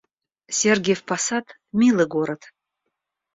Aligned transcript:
Сергиев 0.59 1.01
Посад— 1.09 1.45
милый 1.79 2.07
город 2.15 2.41